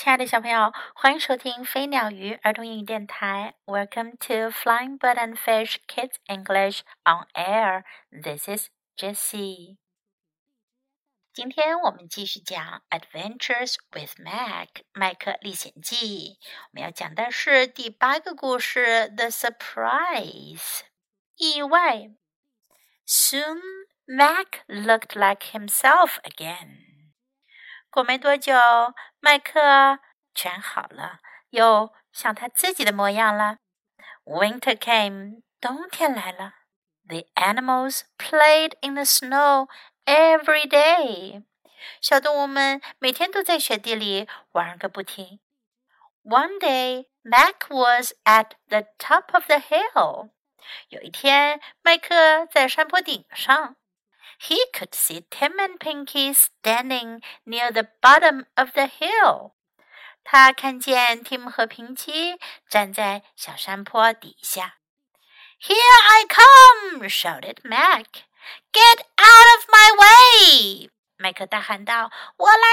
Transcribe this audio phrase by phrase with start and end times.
[0.00, 3.54] 亲爱的小朋友，欢迎收听飞鸟鱼儿童英语电台。
[3.64, 7.84] Welcome to Flying Bird and Fish Kids English on Air.
[8.10, 9.78] This is Jessie.
[11.32, 16.38] 今天我们继续讲《Adventures with Mac》麦克历险记。
[16.70, 20.80] 我们要讲的是第八个故事《The Surprise》
[21.36, 22.10] 意外。
[23.06, 23.60] Soon
[24.06, 26.79] Mac looked like himself again.
[27.91, 28.55] 过没多久，
[29.19, 29.99] 麦克
[30.33, 31.19] 全好了，
[31.49, 33.57] 又像他自己的模样了。
[34.23, 36.53] Winter came，冬天来了。
[37.05, 39.67] The animals played in the snow
[40.05, 41.43] every day。
[41.99, 45.41] 小动物们每天都在雪地里玩个不停。
[46.23, 50.29] One day, Mac was at the top of the hill。
[50.87, 53.75] 有一天，麦克在山坡顶上。
[54.40, 59.52] he could see Tim and Pinky standing near the bottom of the hill.
[60.24, 62.38] 他看见 Tim 和平基
[62.68, 64.78] 站在小山坡底下。
[65.60, 65.74] Here
[66.10, 67.08] I come!
[67.08, 68.06] shouted Mac.
[68.72, 70.90] Get out of my way!
[71.16, 72.66] 麦克大喊道：“我来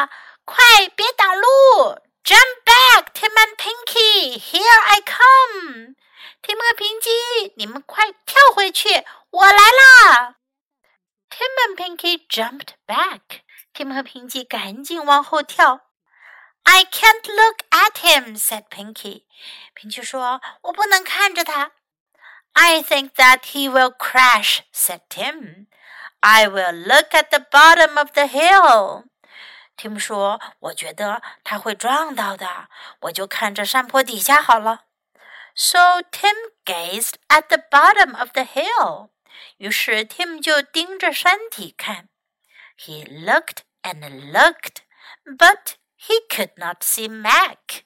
[0.00, 0.10] 啦！
[0.44, 2.00] 快别挡路！
[2.24, 4.38] Jump back, Tim and Pinky!
[4.38, 5.94] Here I come!
[6.42, 9.04] Tim 和平基，你们快跳回去！
[9.30, 10.36] 我来啦！”
[11.37, 13.41] Tim and Pinky jumped back.
[13.73, 15.81] Tim and Kim 和平基赶紧往后跳。
[16.63, 19.25] I can't look at him," said Pinky.
[19.73, 21.73] 平基说：“我不能看着他。”
[22.53, 25.67] I think that he will crash," said Tim.
[26.21, 29.03] "I will look at the bottom of the hill."
[29.75, 32.69] Tim 说：“我觉得他会撞到的，
[33.01, 34.85] 我就看着山坡底下好了。”
[35.53, 39.09] So Tim gazed at the bottom of the hill.
[39.58, 42.08] 于是 Tim 就盯着山体看。
[42.78, 44.78] He looked and looked,
[45.24, 47.84] but he could not see Mac.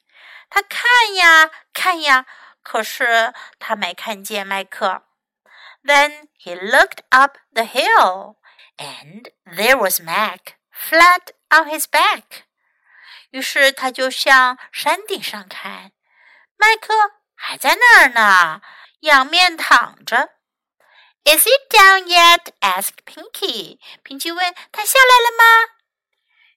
[0.48, 2.26] 他看呀看呀，
[2.62, 5.02] 可是他没看见麦克。
[5.82, 8.36] Then he looked up the hill,
[8.76, 12.44] and there was Mac, flat on his back.
[13.30, 15.92] 于是他就向山顶上看，
[16.56, 16.94] 麦克
[17.34, 18.62] 还在那儿呢，
[19.00, 20.30] 仰面躺着。
[21.29, 22.51] is it down yet?
[22.61, 23.79] asked Pinky.
[24.03, 24.31] Pinky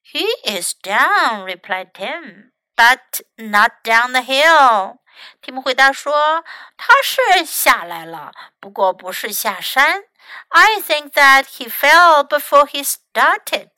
[0.01, 4.97] "he is down, replied Tim, but not down the hill.
[5.41, 6.43] 蒂姆回答说
[6.75, 10.03] ：“他是下来了，不过不是下山。
[10.49, 13.69] I think that he fell before he started。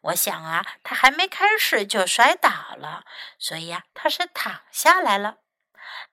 [0.00, 3.04] 我想啊，他还没开始就摔倒了，
[3.38, 5.36] 所以呀、啊，他是躺下来了。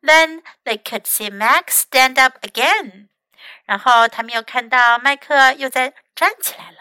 [0.01, 3.07] Then they could see Mac stand up again。
[3.65, 6.78] 然后他们又看到麦克又在站起来了。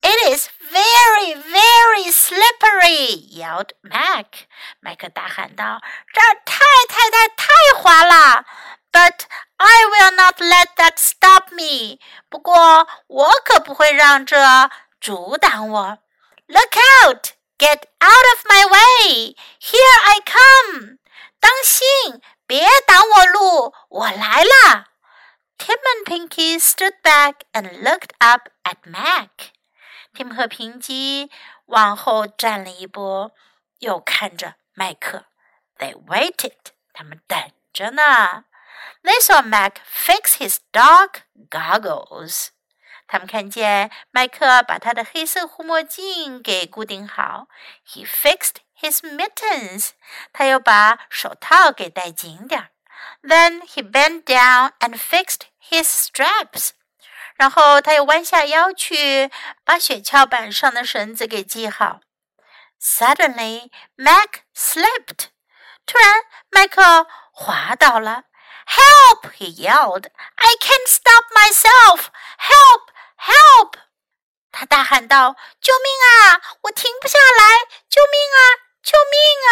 [0.00, 3.16] It is very, very slippery!
[3.36, 4.26] yelled Mac.
[4.78, 5.82] 麦克大喊道：“
[6.12, 8.44] 这儿太太太太滑了！
[8.92, 9.22] But
[9.56, 11.98] I will not let that stop me.
[12.28, 14.70] 不过我可不会让这
[15.00, 15.98] 阻挡我。
[16.46, 17.32] Look out!
[17.58, 19.36] Get out of my way!
[19.60, 20.98] Here I come!
[21.40, 24.86] 当心，别挡我路，我来了。
[25.58, 29.52] Tim and Pinky stood back and looked up at Mac.
[30.14, 31.30] Tim 和平基
[31.66, 33.32] 往后站了一步，
[33.78, 35.26] 又看着麦克。
[35.78, 36.72] They waited.
[36.92, 38.44] 他们等着呢。
[39.02, 42.48] They saw Mac fix his dark goggles.
[43.06, 47.48] 他们看见麦克把他的黑色护目镜给固定好。
[47.86, 49.90] He fixed his mittens.
[50.32, 52.70] 他又把手套给戴紧点儿。
[53.23, 56.71] Then he bent down and fixed his straps.
[57.35, 59.31] 然后他又弯下腰去，
[59.63, 62.01] 把雪橇板上的绳子给系好。
[62.79, 65.29] Suddenly, Mac slipped.
[65.85, 68.25] 突然，麦克滑倒了。
[68.65, 69.31] Help!
[69.37, 70.07] He yelled.
[70.35, 72.07] I can't stop myself.
[72.37, 72.89] Help!
[73.17, 73.73] Help!
[74.51, 76.41] 他大喊道：“救命啊！
[76.61, 77.65] 我停不下来！
[77.89, 78.39] 救命啊！
[78.83, 79.51] 救命啊！”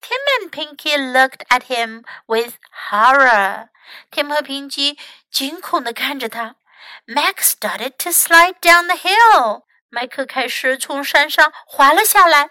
[0.00, 2.54] Tim and Pinky looked at him with
[2.90, 3.68] horror.
[4.10, 4.98] Tim 和平基
[5.30, 6.56] 惊恐地看着他。
[7.06, 9.64] Mac started to slide down the hill.
[9.88, 12.50] 麦克开始从山上滑了下来。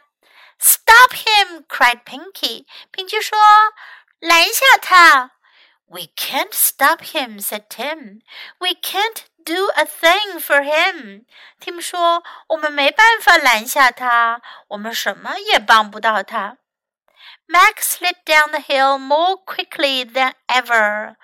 [0.59, 1.65] Stop him!
[1.67, 2.65] cried Pinky.
[2.91, 3.37] 平基说
[4.19, 5.31] ：“拦下他。”
[5.87, 8.21] We can't stop him, said Tim.
[8.59, 11.25] We can't do a thing for him.
[11.59, 16.57] Tim 说：“我们没办法拦下他，我们什么也帮不到他。”
[17.51, 21.17] Mac slid down the hill more quickly than ever.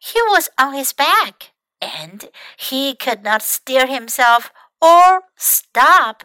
[0.00, 4.50] He was on his back, and he could not steer himself
[4.80, 6.22] or stop。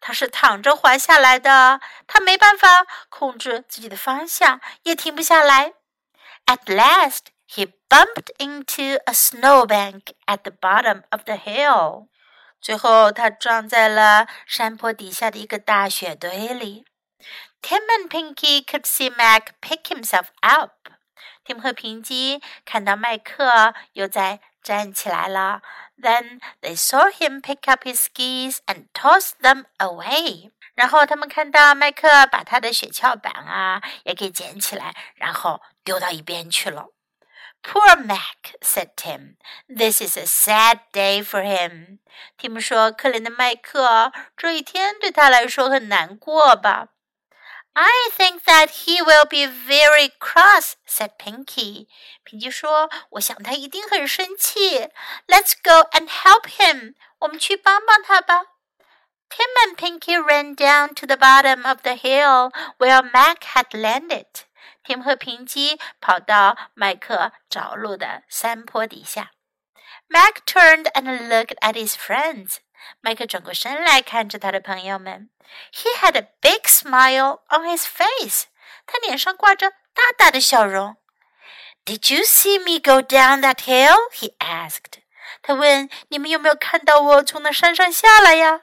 [0.00, 5.72] 他是躺着滑下来的，他没办法控制自己的方向，也停不下来。
[6.46, 12.06] At last, he bumped into a snowbank at the bottom of the hill.
[12.60, 16.84] 最后，他撞在了山坡底下的一个大雪堆里。
[17.62, 20.88] Tim and Pinky could see Mac pick himself up.
[21.44, 25.62] Tim 和平基看到麦克又在站起来了。
[26.00, 30.50] Then they saw him pick up his skis and toss them away.
[30.74, 36.86] 然后他们看到麦克把他的雪橇板啊也给捡起来，然后丢到一边去了。
[37.62, 39.36] Poor Mac," said Tim.
[39.68, 42.00] "This is a sad day for him."
[42.38, 42.56] Tim
[47.76, 51.86] I think that he will be very cross," said Pinky.
[52.24, 54.90] 平基说：“我想他一定很生气。
[55.28, 56.94] ”Let's go and help him.
[57.20, 58.42] 我们去帮帮他吧。
[59.30, 64.26] Tim and Pinky ran down to the bottom of the hill where Mac had landed.
[64.84, 69.32] Tim 和平基跑到麦克着陆的山坡底下。
[70.08, 72.56] Mac turned and looked at his friends.
[73.00, 75.30] 麦克转过身来看着他的朋友们。
[75.72, 78.44] He had a big smile on his face.
[78.86, 80.96] 他脸上挂着大大的笑容。
[81.84, 83.96] Did you see me go down that hill?
[84.12, 85.00] He asked.
[85.42, 88.62] 他问：“你们有没有看到我从那山上下来呀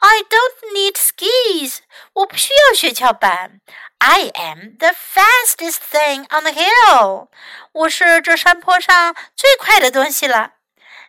[0.00, 1.78] ？”I don't need skis.
[2.12, 3.60] 我不需要雪橇板。
[3.98, 7.28] I am the fastest thing on the hill.
[7.72, 10.54] 我是这山坡上最快的东西了。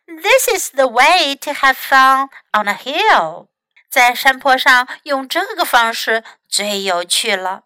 [0.05, 3.49] This is the way to have fun on a hill.
[3.91, 7.65] 在山坡上用这个方式最有趣了。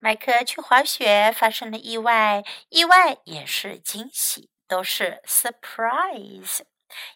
[0.00, 6.62] 麦克去滑雪发生了意外，意外也是惊喜，都是 surprise。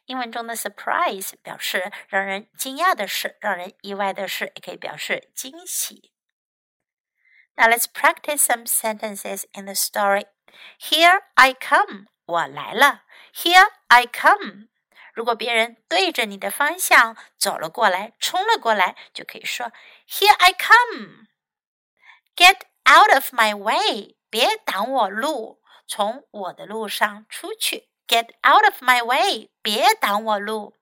[0.05, 6.11] 英文中的 surprise 表示让人惊讶的事，让人意外的事，也可以表示惊喜。
[7.55, 10.25] Now let's practice some sentences in the story.
[10.79, 12.07] Here I come.
[12.25, 13.03] 我来了，
[13.33, 14.67] Here I come。
[15.13, 19.71] 如果别人对着你的方向走了过来，冲了过来，就可以说
[20.07, 27.89] Here I come。Get out of my way，别挡我路，从我的路上出去。
[28.07, 30.75] Get out of my way，别挡我路。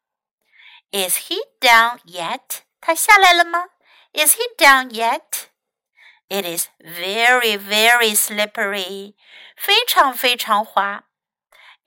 [0.91, 2.61] Is he down yet？
[2.81, 3.67] 他下来了吗？
[4.13, 9.15] Is he down yet？It is very, very slippery.
[9.55, 11.03] 非常非常滑。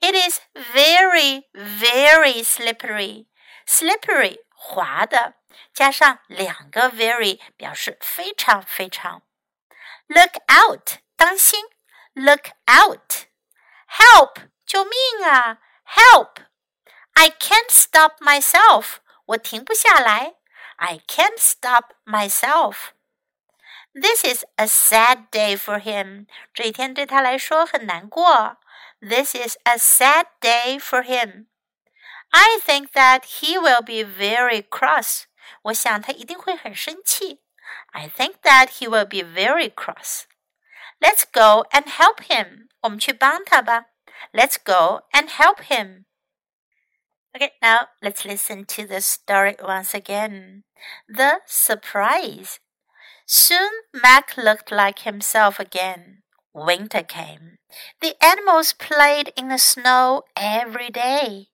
[0.00, 3.26] It is very, very slippery.
[3.66, 5.34] Slippery 滑的，
[5.72, 9.22] 加上两个 very 表示非常非常。
[10.06, 11.64] Look out，当心！
[12.14, 13.26] Look out。
[14.66, 14.92] Help，救命
[15.24, 15.58] 啊！
[15.86, 18.96] Help！I can't stop myself，
[19.26, 20.34] 我停不下来。
[20.76, 26.26] I can't stop myself。this is a sad day for him.
[26.54, 28.56] 这一天对他来说很难过。
[29.00, 31.48] This is a sad day for him.
[32.30, 35.24] I think that he will be very cross.
[35.64, 37.42] 我想他一定会很生气。
[37.92, 40.22] I think that he will be very cross.
[40.98, 42.68] Let's go and help him.
[42.80, 43.88] 我们去帮他吧。
[44.33, 46.05] Let's go and help him.
[47.35, 50.63] Okay, now let's listen to the story once again.
[51.07, 52.59] The surprise.
[53.25, 56.23] Soon Mac looked like himself again.
[56.53, 57.57] Winter came.
[58.01, 61.49] The animals played in the snow every day.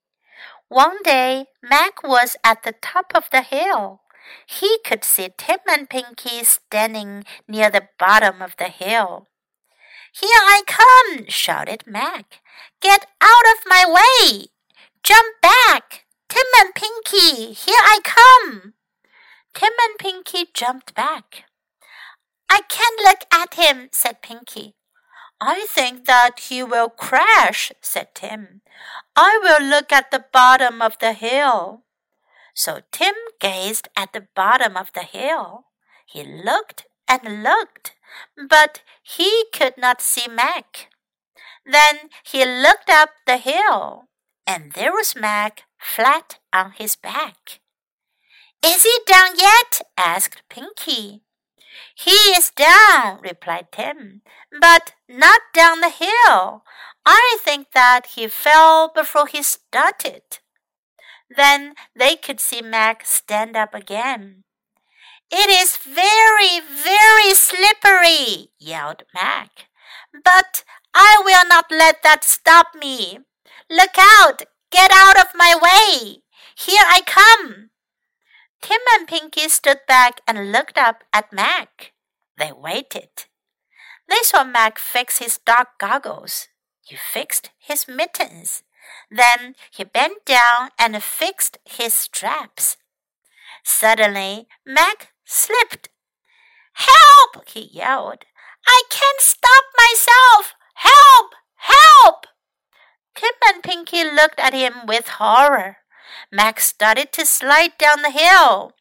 [0.68, 4.00] One day, Mac was at the top of the hill.
[4.46, 9.28] He could see Tim and Pinky standing near the bottom of the hill.
[10.12, 12.40] Here I come, shouted Mac.
[12.80, 14.46] Get out of my way!
[15.02, 16.04] Jump back!
[16.28, 18.74] Tim and Pinky, here I come!
[19.54, 21.44] Tim and Pinky jumped back.
[22.50, 24.74] I can't look at him, said Pinky.
[25.40, 28.62] I think that he will crash, said Tim.
[29.16, 31.82] I will look at the bottom of the hill.
[32.54, 35.66] So Tim gazed at the bottom of the hill.
[36.06, 37.94] He looked and looked,
[38.48, 40.88] but he could not see Mac.
[41.64, 44.08] Then he looked up the hill,
[44.46, 47.60] and there was Mac flat on his back.
[48.64, 49.82] Is he down yet?
[49.96, 51.22] asked Pinky.
[51.94, 54.22] He is down, replied Tim,
[54.60, 56.64] but not down the hill.
[57.06, 60.22] I think that he fell before he started.
[61.34, 64.44] Then they could see Mac stand up again.
[65.30, 69.68] It is very, very slippery, yelled Mac.
[70.24, 73.18] But I will not let that stop me.
[73.68, 74.44] Look out!
[74.70, 76.22] Get out of my way!
[76.56, 77.70] Here I come!
[78.62, 81.92] Tim and Pinky stood back and looked up at Mac.
[82.38, 83.26] They waited.
[84.08, 86.48] They saw Mac fix his dark goggles.
[86.82, 88.62] He fixed his mittens.
[89.10, 92.76] Then he bent down and fixed his straps.
[93.64, 95.88] Suddenly, Mac slipped.
[96.74, 97.48] Help!
[97.48, 98.24] he yelled.
[98.66, 100.54] I can't stop myself!
[100.74, 101.34] Help!
[101.56, 102.26] Help!
[103.14, 105.78] Tim and Pinky looked at him with horror.
[106.30, 108.72] Mac started to slide down the hill.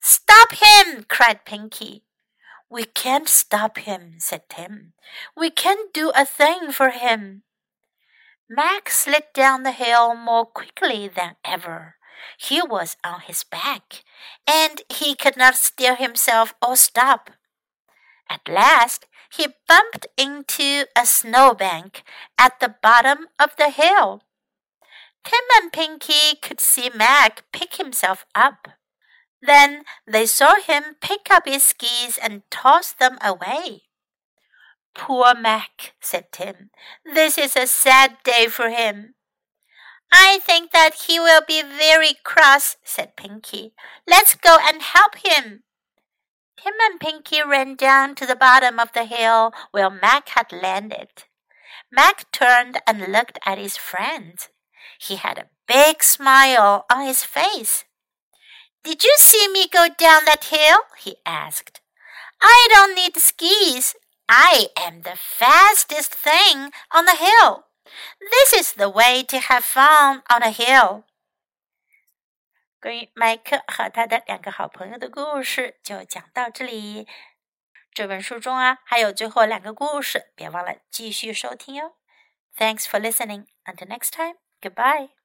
[0.00, 1.04] Stop him!
[1.08, 2.04] cried Pinky.
[2.68, 4.92] We can't stop him, said Tim.
[5.36, 7.42] We can't do a thing for him.
[8.48, 11.96] Mac slid down the hill more quickly than ever.
[12.38, 14.04] He was on his back,
[14.46, 17.30] and he could not steer himself or stop.
[18.28, 22.02] At last, he bumped into a snowbank
[22.38, 24.22] at the bottom of the hill.
[25.24, 28.68] Tim and Pinky could see Mac pick himself up.
[29.42, 33.82] Then they saw him pick up his skis and toss them away.
[34.94, 36.70] Poor Mac, said Tim.
[37.04, 39.14] This is a sad day for him.
[40.12, 43.74] I think that he will be very cross, said Pinky.
[44.06, 45.64] Let's go and help him.
[46.62, 51.08] Tim and Pinky ran down to the bottom of the hill where Mac had landed.
[51.92, 54.48] Mac turned and looked at his friends.
[54.98, 57.84] He had a big smile on his face.
[58.82, 60.78] Did you see me go down that hill?
[60.98, 61.80] he asked.
[62.40, 63.94] I don't need skis.
[64.28, 67.64] I am the fastest thing on the hill.
[68.20, 71.04] This is the way to have fun on a hill.
[72.86, 77.08] 关于麦克和他的两个好朋友的故事就讲到这里。
[77.92, 81.96] 这本书中啊，还有最后两个故事，别忘了继续收听哟。
[82.56, 83.46] Thanks for listening.
[83.64, 84.36] Until next time.
[84.60, 85.16] Goodbye.